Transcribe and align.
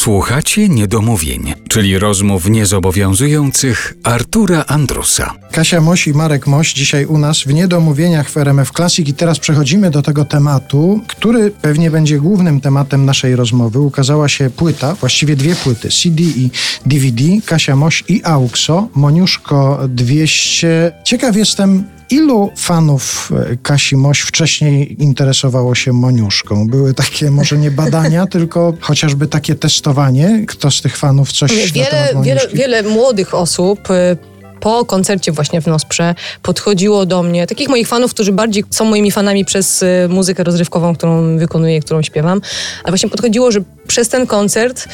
Słuchacie 0.00 0.68
niedomówień, 0.68 1.54
czyli 1.68 1.98
rozmów 1.98 2.50
niezobowiązujących 2.50 3.94
Artura 4.02 4.64
Andrusa. 4.66 5.34
Kasia 5.52 5.80
Moś 5.80 6.06
i 6.06 6.12
Marek 6.12 6.46
Moś 6.46 6.72
dzisiaj 6.72 7.06
u 7.06 7.18
nas 7.18 7.40
w 7.40 7.54
Niedomówieniach 7.54 8.30
w 8.30 8.36
RMF 8.36 8.70
Classic 8.70 9.08
i 9.08 9.14
teraz 9.14 9.38
przechodzimy 9.38 9.90
do 9.90 10.02
tego 10.02 10.24
tematu, 10.24 11.00
który 11.06 11.50
pewnie 11.50 11.90
będzie 11.90 12.18
głównym 12.18 12.60
tematem 12.60 13.04
naszej 13.04 13.36
rozmowy. 13.36 13.80
Ukazała 13.80 14.28
się 14.28 14.50
płyta, 14.50 14.94
właściwie 14.94 15.36
dwie 15.36 15.54
płyty, 15.54 15.88
CD 15.88 16.22
i 16.22 16.50
DVD, 16.86 17.24
Kasia 17.46 17.76
Moś 17.76 18.04
i 18.08 18.20
AUXO, 18.24 18.88
Moniuszko 18.94 19.80
200. 19.88 20.92
Ciekaw 21.04 21.36
jestem, 21.36 21.84
Ilu 22.10 22.50
fanów 22.56 23.32
e, 23.52 23.56
Kasi 23.56 23.96
Moś 23.96 24.20
wcześniej 24.20 25.02
interesowało 25.02 25.74
się 25.74 25.92
Moniuszką? 25.92 26.66
Były 26.68 26.94
takie 26.94 27.30
może 27.30 27.58
nie 27.58 27.70
badania, 27.70 28.26
tylko 28.36 28.74
chociażby 28.80 29.26
takie 29.26 29.54
testowanie? 29.54 30.44
Kto 30.48 30.70
z 30.70 30.82
tych 30.82 30.96
fanów 30.96 31.32
coś 31.32 31.72
wiele, 31.72 32.08
wiele, 32.22 32.40
wiele 32.54 32.82
młodych 32.82 33.34
osób 33.34 33.90
y, 33.90 34.29
po 34.60 34.84
koncercie 34.84 35.32
właśnie 35.32 35.60
w 35.60 35.66
Nosprze 35.66 36.14
podchodziło 36.42 37.06
do 37.06 37.22
mnie, 37.22 37.46
takich 37.46 37.68
moich 37.68 37.88
fanów, 37.88 38.14
którzy 38.14 38.32
bardziej 38.32 38.64
są 38.70 38.84
moimi 38.84 39.10
fanami 39.10 39.44
przez 39.44 39.82
y, 39.82 40.06
muzykę 40.08 40.44
rozrywkową, 40.44 40.94
którą 40.94 41.38
wykonuję, 41.38 41.80
którą 41.80 42.02
śpiewam, 42.02 42.40
ale 42.84 42.92
właśnie 42.92 43.08
podchodziło, 43.08 43.50
że 43.50 43.60
przez 43.86 44.08
ten 44.08 44.26
koncert 44.26 44.88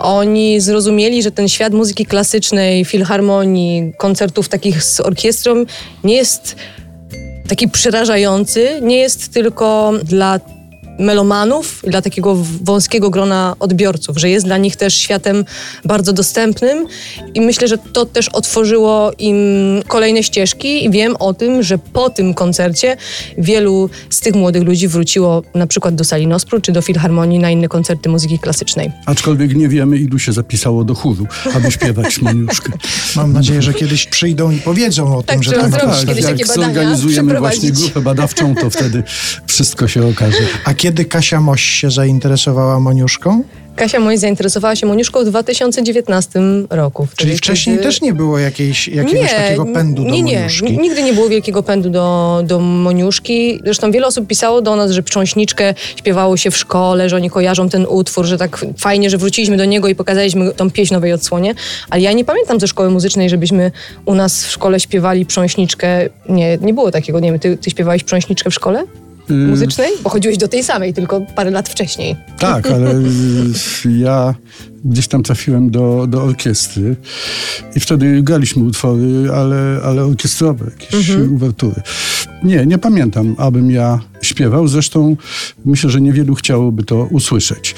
oni 0.00 0.60
zrozumieli, 0.60 1.22
że 1.22 1.30
ten 1.30 1.48
świat 1.48 1.72
muzyki 1.72 2.06
klasycznej, 2.06 2.84
filharmonii, 2.84 3.92
koncertów 3.98 4.48
takich 4.48 4.84
z 4.84 5.00
orkiestrą 5.00 5.64
nie 6.04 6.16
jest 6.16 6.56
taki 7.48 7.68
przerażający, 7.68 8.80
nie 8.82 8.96
jest 8.96 9.32
tylko 9.32 9.92
dla 10.04 10.40
melomanów, 11.00 11.82
dla 11.86 12.02
takiego 12.02 12.36
wąskiego 12.62 13.10
grona 13.10 13.56
odbiorców, 13.60 14.18
że 14.18 14.30
jest 14.30 14.46
dla 14.46 14.58
nich 14.58 14.76
też 14.76 14.94
światem 14.94 15.44
bardzo 15.84 16.12
dostępnym 16.12 16.86
i 17.34 17.40
myślę, 17.40 17.68
że 17.68 17.78
to 17.78 18.06
też 18.06 18.28
otworzyło 18.28 19.12
im 19.18 19.36
kolejne 19.86 20.22
ścieżki 20.22 20.84
i 20.84 20.90
wiem 20.90 21.16
o 21.18 21.34
tym, 21.34 21.62
że 21.62 21.78
po 21.78 22.10
tym 22.10 22.34
koncercie 22.34 22.96
wielu 23.38 23.90
z 24.10 24.20
tych 24.20 24.34
młodych 24.34 24.62
ludzi 24.62 24.88
wróciło 24.88 25.42
na 25.54 25.66
przykład 25.66 25.94
do 25.94 26.04
sali 26.04 26.26
Nospru 26.26 26.60
czy 26.60 26.72
do 26.72 26.82
Filharmonii 26.82 27.38
na 27.38 27.50
inne 27.50 27.68
koncerty 27.68 28.08
muzyki 28.08 28.38
klasycznej. 28.38 28.92
Aczkolwiek 29.06 29.54
nie 29.54 29.68
wiemy, 29.68 29.98
ilu 29.98 30.18
się 30.18 30.32
zapisało 30.32 30.84
do 30.84 30.94
chóru, 30.94 31.26
aby 31.54 31.70
śpiewać 31.80 32.20
Maniuszkę. 32.20 32.72
Mam 33.16 33.32
nadzieję, 33.32 33.62
że 33.62 33.74
kiedyś 33.74 34.06
przyjdą 34.06 34.50
i 34.50 34.56
powiedzą 34.56 35.16
o 35.16 35.22
tak, 35.22 35.34
tym, 35.34 35.42
że 35.42 35.52
tak, 35.52 35.70
tak, 35.70 36.06
kiedyś 36.06 36.24
jak 36.24 36.46
zorganizujemy 36.46 37.38
właśnie 37.38 37.70
grupę 37.70 38.00
badawczą, 38.00 38.54
to 38.54 38.70
wtedy 38.70 39.02
wszystko 39.46 39.88
się 39.88 40.06
okaże. 40.06 40.38
A 40.64 40.74
kiedy 40.74 40.89
kiedy 40.90 41.04
Kasia 41.04 41.40
Moś 41.40 41.62
się 41.62 41.90
zainteresowała 41.90 42.80
Moniuszką? 42.80 43.42
Kasia 43.76 44.00
Moś 44.00 44.18
zainteresowała 44.18 44.76
się 44.76 44.86
Moniuszką 44.86 45.24
w 45.24 45.24
2019 45.24 46.40
roku. 46.70 47.08
Czyli 47.16 47.36
wcześniej 47.36 47.76
kiedy... 47.76 47.88
też 47.88 48.00
nie 48.00 48.12
było 48.12 48.38
jakiejś, 48.38 48.88
jakiegoś 48.88 49.32
nie, 49.32 49.36
takiego 49.36 49.66
pędu 49.66 50.04
do 50.04 50.10
nie, 50.10 50.22
nie. 50.22 50.36
Moniuszki? 50.36 50.78
Nigdy 50.78 51.02
nie 51.02 51.12
było 51.12 51.28
wielkiego 51.28 51.62
pędu 51.62 51.90
do, 51.90 52.40
do 52.44 52.60
Moniuszki. 52.60 53.60
Zresztą 53.64 53.90
wiele 53.90 54.06
osób 54.06 54.26
pisało 54.26 54.62
do 54.62 54.76
nas, 54.76 54.90
że 54.90 55.02
Prząśniczkę 55.02 55.74
śpiewało 55.96 56.36
się 56.36 56.50
w 56.50 56.56
szkole, 56.56 57.08
że 57.08 57.16
oni 57.16 57.30
kojarzą 57.30 57.68
ten 57.68 57.86
utwór, 57.88 58.24
że 58.24 58.38
tak 58.38 58.66
fajnie, 58.78 59.10
że 59.10 59.18
wróciliśmy 59.18 59.56
do 59.56 59.64
niego 59.64 59.88
i 59.88 59.94
pokazaliśmy 59.94 60.54
tą 60.54 60.70
pieśń 60.70 60.94
nowej 60.94 61.12
odsłonie. 61.12 61.54
Ale 61.90 62.02
ja 62.02 62.12
nie 62.12 62.24
pamiętam 62.24 62.60
ze 62.60 62.68
szkoły 62.68 62.90
muzycznej, 62.90 63.30
żebyśmy 63.30 63.72
u 64.04 64.14
nas 64.14 64.44
w 64.44 64.50
szkole 64.50 64.80
śpiewali 64.80 65.26
Prząśniczkę. 65.26 66.08
Nie, 66.28 66.58
nie 66.60 66.74
było 66.74 66.90
takiego. 66.90 67.20
Nie 67.20 67.30
wiem, 67.30 67.40
ty, 67.40 67.56
ty 67.56 67.70
śpiewałeś 67.70 68.04
Prząśniczkę 68.04 68.50
w 68.50 68.54
szkole? 68.54 68.86
Y, 69.30 69.34
muzycznej? 69.34 69.90
Bo 70.02 70.10
chodziłeś 70.10 70.38
do 70.38 70.48
tej 70.48 70.64
samej, 70.64 70.94
tylko 70.94 71.20
parę 71.20 71.50
lat 71.50 71.68
wcześniej. 71.68 72.16
Tak, 72.38 72.70
ale 72.70 72.94
y, 72.94 73.02
ja 73.98 74.34
gdzieś 74.84 75.08
tam 75.08 75.22
trafiłem 75.22 75.70
do, 75.70 76.06
do 76.08 76.22
orkiestry 76.22 76.96
i 77.76 77.80
wtedy 77.80 78.22
graliśmy 78.22 78.64
utwory, 78.64 79.28
ale, 79.34 79.80
ale 79.84 80.04
orkiestrowe, 80.04 80.64
jakieś 80.70 81.10
mhm. 81.10 81.34
uwertury. 81.34 81.82
Nie, 82.42 82.66
nie 82.66 82.78
pamiętam, 82.78 83.34
abym 83.38 83.70
ja 83.70 84.00
śpiewał. 84.22 84.68
Zresztą 84.68 85.16
myślę, 85.64 85.90
że 85.90 86.00
niewielu 86.00 86.34
chciałoby 86.34 86.84
to 86.84 87.04
usłyszeć. 87.04 87.74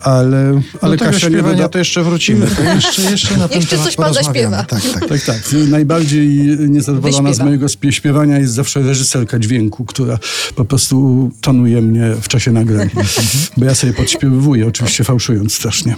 Ale, 0.00 0.60
ale 0.80 0.96
do 0.96 1.04
Kasia 1.04 1.28
śpiewania 1.28 1.56
wyda... 1.56 1.68
to 1.68 1.78
jeszcze 1.78 2.02
wrócimy. 2.02 2.46
To 2.46 2.62
jeszcze, 2.74 3.02
jeszcze 3.02 3.36
na 3.36 3.48
ten 3.48 3.60
jeszcze 3.60 3.78
coś 3.78 3.96
pan 3.96 4.14
zaśpiewa. 4.14 4.64
Tak, 4.64 4.82
tak. 4.94 5.08
tak, 5.08 5.24
tak. 5.24 5.42
Najbardziej 5.68 6.28
niezadowolona 6.68 7.28
Wyśpiewa. 7.28 7.44
z 7.44 7.46
mojego 7.46 7.90
śpiewania 7.90 8.38
jest 8.38 8.54
zawsze 8.54 8.82
reżyserka 8.82 9.38
dźwięku, 9.38 9.84
która 9.84 10.18
po 10.54 10.64
prostu 10.64 11.30
tonuje 11.40 11.82
mnie 11.82 12.14
w 12.22 12.28
czasie 12.28 12.52
nagrania. 12.52 12.90
Bo 13.56 13.64
ja 13.64 13.74
sobie 13.74 13.92
podśpiewuję, 13.92 14.66
oczywiście 14.66 15.04
fałszując 15.04 15.54
strasznie. 15.54 15.96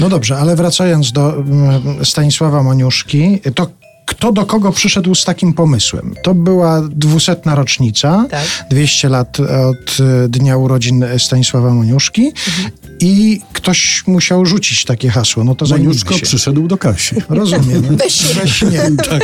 No 0.00 0.08
dobrze, 0.08 0.38
ale 0.38 0.56
wracając 0.56 1.12
do 1.12 1.36
mm, 1.36 2.04
Stanisława 2.04 2.62
Moniuszki, 2.62 3.40
to 3.54 3.66
kto 4.12 4.32
do 4.32 4.46
kogo 4.46 4.72
przyszedł 4.72 5.14
z 5.14 5.24
takim 5.24 5.54
pomysłem. 5.54 6.14
To 6.22 6.34
była 6.34 6.82
dwusetna 6.90 7.54
rocznica, 7.54 8.26
tak. 8.30 8.44
200 8.70 9.08
lat 9.08 9.40
od 9.40 10.00
e, 10.00 10.28
dnia 10.28 10.56
urodzin 10.56 11.04
Stanisława 11.18 11.74
Moniuszki 11.74 12.26
mhm. 12.26 12.70
i 13.00 13.40
ktoś 13.52 14.02
musiał 14.06 14.46
rzucić 14.46 14.84
takie 14.84 15.10
hasło. 15.10 15.44
No 15.44 15.54
to 15.54 15.66
Moniuszko 15.66 16.14
przyszedł 16.22 16.68
do 16.68 16.78
Kasi. 16.78 17.16
Rozumiem. 17.28 17.96
Weź 17.96 18.14
się. 18.14 18.34
Weź 18.34 18.62
nie. 18.62 18.96
Tak. 18.96 19.22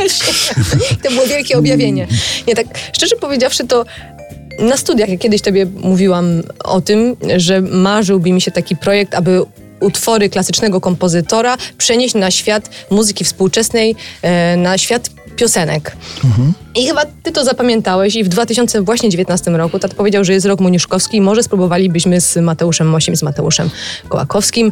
To 1.03 1.11
było 1.11 1.25
wielkie 1.25 1.57
objawienie. 1.57 2.07
Nie, 2.47 2.55
tak 2.55 2.67
szczerze 2.93 3.15
powiedziawszy 3.15 3.67
to 3.67 3.85
na 4.59 4.77
studiach, 4.77 5.09
jak 5.09 5.19
kiedyś 5.19 5.41
tobie 5.41 5.65
mówiłam 5.65 6.25
o 6.63 6.81
tym, 6.81 7.15
że 7.37 7.61
marzyłby 7.61 8.31
mi 8.31 8.41
się 8.41 8.51
taki 8.51 8.75
projekt, 8.75 9.13
aby 9.15 9.45
utwory 9.79 10.29
klasycznego 10.29 10.81
kompozytora 10.81 11.57
przenieść 11.77 12.15
na 12.15 12.31
świat 12.31 12.69
muzyki 12.89 13.23
współczesnej, 13.23 13.95
e, 14.21 14.57
na 14.57 14.77
świat 14.77 15.09
piosenek. 15.35 15.95
Mhm. 16.23 16.53
I 16.75 16.87
chyba 16.87 17.01
ty 17.23 17.31
to 17.31 17.43
zapamiętałeś 17.43 18.15
i 18.15 18.23
w 18.23 18.27
2019 18.27 19.51
roku 19.51 19.79
tat 19.79 19.93
powiedział, 19.93 20.23
że 20.23 20.33
jest 20.33 20.45
rok 20.45 20.59
Moniuszkowski 20.59 21.17
i 21.17 21.21
może 21.21 21.43
spróbowalibyśmy 21.43 22.21
z 22.21 22.37
Mateuszem 22.37 22.89
Mosiem, 22.89 23.15
z 23.15 23.23
Mateuszem 23.23 23.69
Kołakowskim 24.09 24.71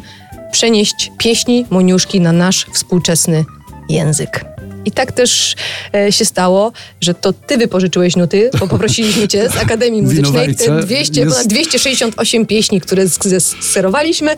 przenieść 0.51 1.11
pieśni 1.17 1.65
Moniuszki 1.69 2.21
na 2.21 2.31
nasz 2.31 2.65
współczesny 2.73 3.45
język. 3.89 4.45
I 4.85 4.91
tak 4.91 5.11
też 5.11 5.55
e, 5.95 6.11
się 6.11 6.25
stało, 6.25 6.71
że 7.01 7.13
to 7.13 7.33
ty 7.33 7.57
wypożyczyłeś 7.57 8.15
nuty, 8.15 8.49
bo 8.59 8.67
poprosiliśmy 8.67 9.27
cię 9.27 9.49
z 9.49 9.57
Akademii 9.57 10.01
Muzycznej 10.01 10.55
te 10.55 10.81
200, 10.81 11.21
jest... 11.21 11.33
ponad 11.33 11.47
268 11.47 12.45
pieśni, 12.45 12.81
które 12.81 13.07
zserowaliśmy 13.07 14.35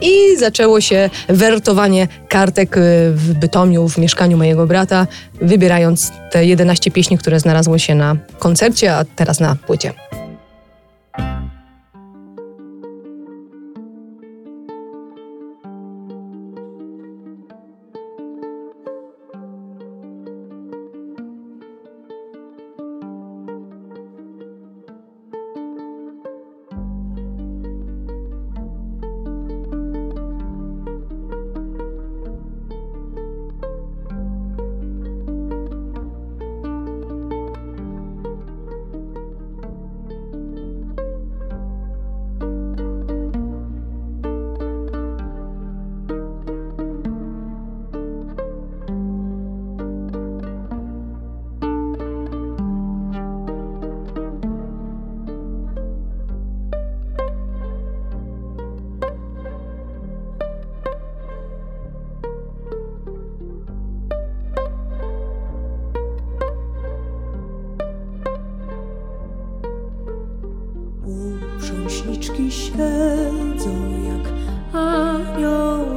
i 0.00 0.36
zaczęło 0.38 0.80
się 0.80 1.10
wertowanie 1.28 2.08
kartek 2.28 2.76
e, 2.76 2.80
w 3.10 3.34
Bytomiu, 3.34 3.88
w 3.88 3.98
mieszkaniu 3.98 4.36
mojego 4.36 4.66
brata, 4.66 5.06
wybierając 5.40 6.12
te 6.30 6.46
11 6.46 6.90
pieśni, 6.90 7.18
które 7.18 7.40
znalazło 7.40 7.78
się 7.78 7.94
na 7.94 8.16
koncercie, 8.38 8.94
a 8.94 9.04
teraz 9.04 9.40
na 9.40 9.56
płycie. 9.56 9.92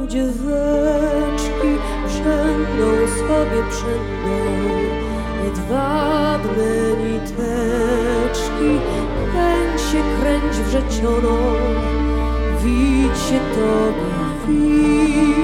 Dzieweczki, 0.08 1.70
przędą 2.06 2.88
sobie 3.18 3.62
przędą 3.70 4.38
jedwabne 5.44 6.72
niteczki. 7.04 8.70
Kręć 9.32 9.80
się, 9.80 10.02
kręć 10.20 10.56
wrzecioną, 10.56 11.36
widź 12.62 13.18
się 13.18 13.40
tobie 13.54 14.18
pić. 14.46 15.37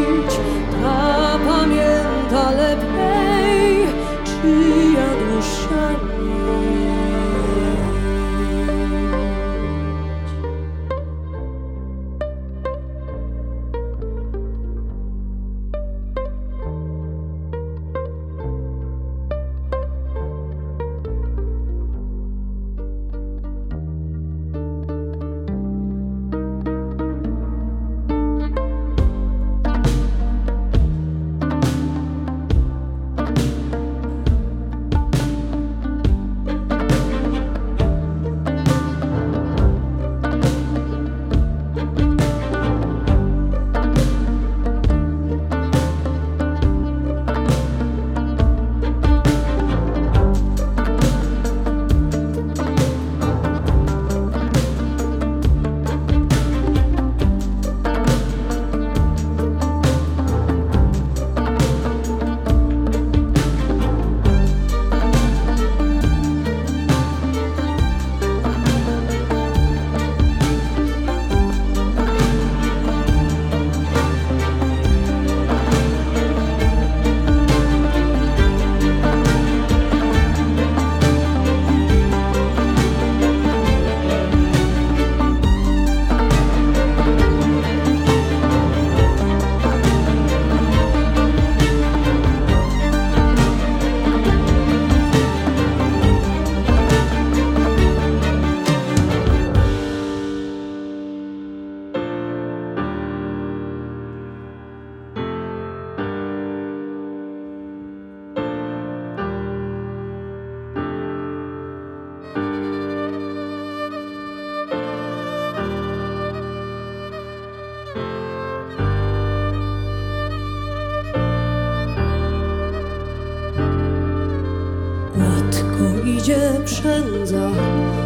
Przędza, 126.64 127.50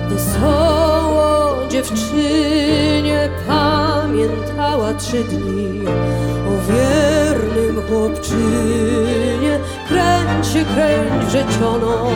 wesoło 0.09 1.69
dziewczynie 1.69 3.29
pamiętała 3.49 4.95
trzy 4.95 5.25
dni 5.25 5.87
o 6.49 6.73
wiernym 6.73 7.83
chłopczynie. 7.89 9.59
Kręć 9.89 10.47
się, 10.47 10.65
kręć 10.65 11.33
rzeciono, 11.33 12.11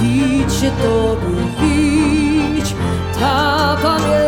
widź 0.00 0.52
się 0.52 0.70
tobie, 0.70 1.36
widź, 1.60 2.74
ta 3.20 3.76
lepiej. 3.82 4.27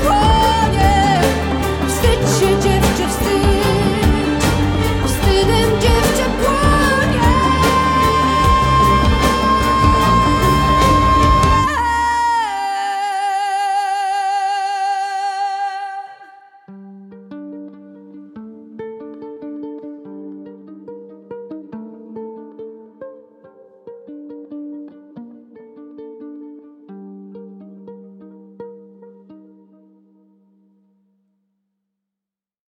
Whoa. 0.00 0.31